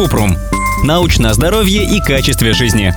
[0.00, 0.34] Купрум.
[0.82, 2.94] Научное здоровье и качестве жизни.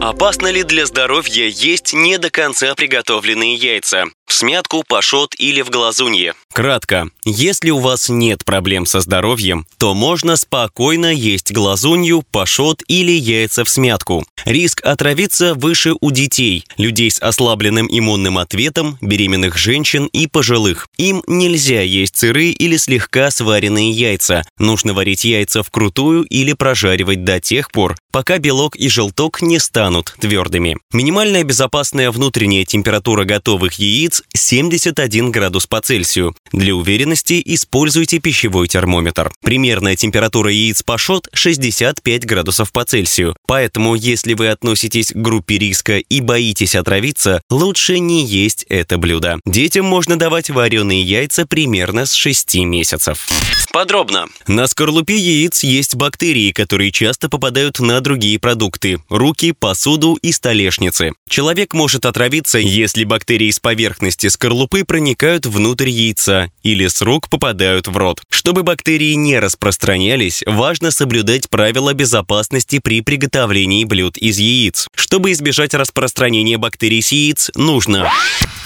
[0.00, 4.06] Опасно ли для здоровья есть не до конца приготовленные яйца?
[4.28, 6.34] В смятку, пашот или в глазунье?
[6.52, 13.12] Кратко, если у вас нет проблем со здоровьем, то можно спокойно есть глазунью, пашот или
[13.12, 14.26] яйца в смятку.
[14.44, 20.88] Риск отравиться выше у детей, людей с ослабленным иммунным ответом, беременных женщин и пожилых.
[20.98, 24.44] Им нельзя есть сырые или слегка сваренные яйца.
[24.58, 30.14] Нужно варить яйца вкрутую или прожаривать до тех пор, пока белок и желток не станут
[30.20, 30.76] твердыми.
[30.92, 36.34] Минимальная безопасная внутренняя температура готовых яиц 71 градус по Цельсию.
[36.52, 39.32] Для уверенности используйте пищевой термометр.
[39.42, 43.36] Примерная температура яиц пашот 65 градусов по Цельсию.
[43.46, 49.38] Поэтому, если вы относитесь к группе риска и боитесь отравиться, лучше не есть это блюдо.
[49.46, 53.26] Детям можно давать вареные яйца примерно с 6 месяцев.
[53.72, 54.26] Подробно.
[54.46, 61.12] На скорлупе яиц есть бактерии, которые часто попадают на другие продукты– руки, посуду и столешницы.
[61.28, 63.60] Человек может отравиться, если бактерии с
[64.08, 68.22] поверхности скорлупы проникают внутрь яйца или с рук попадают в рот.
[68.30, 74.88] Чтобы бактерии не распространялись, важно соблюдать правила безопасности при приготовлении блюд из яиц.
[74.94, 78.08] Чтобы избежать распространения бактерий с яиц, нужно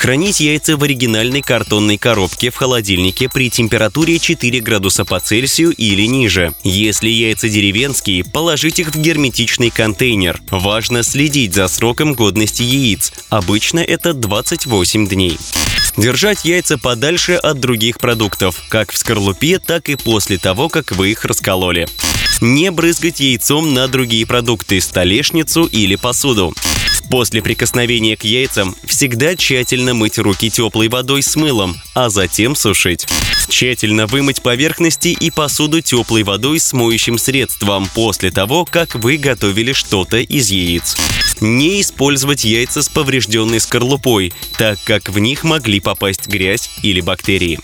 [0.03, 6.07] Хранить яйца в оригинальной картонной коробке в холодильнике при температуре 4 градуса по Цельсию или
[6.07, 6.53] ниже.
[6.65, 10.41] Если яйца деревенские, положить их в герметичный контейнер.
[10.51, 13.13] Важно следить за сроком годности яиц.
[13.29, 15.39] Обычно это 28 дней.
[15.97, 21.13] Держать яйца подальше от других продуктов, как в скорлупе, так и после того, как вы
[21.13, 21.87] их раскололи.
[22.41, 26.53] Не брызгать яйцом на другие продукты, столешницу или посуду.
[27.11, 33.07] После прикосновения к яйцам всегда тщательно мыть руки теплой водой с мылом, а затем сушить.
[33.49, 39.73] Тщательно вымыть поверхности и посуду теплой водой с моющим средством после того, как вы готовили
[39.73, 40.97] что-то из яиц.
[41.41, 47.59] Не использовать яйца с поврежденной скорлупой, так как в них могли попасть грязь или бактерии.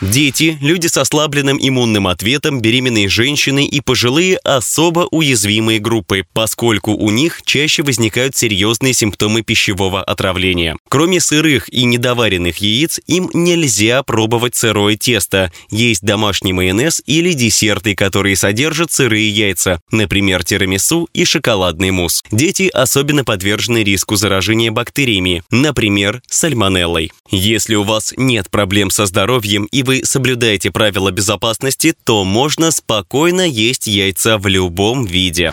[0.00, 7.10] Дети, люди с ослабленным иммунным ответом, беременные женщины и пожилые– особо уязвимые группы, поскольку у
[7.10, 10.76] них чаще возникают серьезные симптомы пищевого отравления.
[10.88, 17.94] Кроме сырых и недоваренных яиц, им нельзя пробовать сырое тесто, есть домашний майонез или десерты,
[17.94, 22.24] которые содержат сырые яйца, например, тирамису и шоколадный мусс.
[22.30, 27.12] Дети особенно подвержены риску заражения бактериями, например, сальмонеллой.
[27.30, 33.42] Если у вас нет проблем со здоровьем и вы соблюдаете правила безопасности, то можно спокойно
[33.42, 35.52] есть яйца в любом виде.